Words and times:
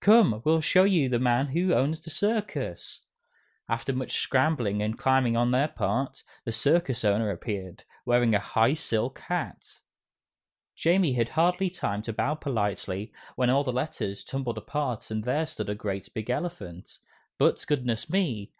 "Come, 0.00 0.42
we'll 0.44 0.60
show 0.60 0.84
you 0.84 1.08
the 1.08 1.18
man 1.18 1.46
who 1.46 1.72
owns 1.72 2.02
the 2.02 2.10
circus!" 2.10 3.00
After 3.66 3.94
much 3.94 4.12
scrambling 4.16 4.82
and 4.82 4.98
climbing 4.98 5.38
on 5.38 5.52
their 5.52 5.68
part, 5.68 6.22
the 6.44 6.52
circus 6.52 7.02
owner 7.02 7.30
appeared, 7.30 7.84
wearing 8.04 8.34
a 8.34 8.38
high 8.40 8.74
silk 8.74 9.20
hat. 9.20 9.80
Jamie 10.76 11.14
had 11.14 11.30
hardly 11.30 11.70
time 11.70 12.02
to 12.02 12.12
bow 12.12 12.34
politely, 12.34 13.14
when 13.36 13.48
all 13.48 13.64
the 13.64 13.72
letters 13.72 14.22
tumbled 14.22 14.58
apart 14.58 15.10
and 15.10 15.24
there 15.24 15.46
stood 15.46 15.70
a 15.70 15.74
great, 15.74 16.12
big 16.12 16.28
elephant. 16.28 16.98
But, 17.38 17.64
goodness 17.66 18.10
me! 18.10 18.52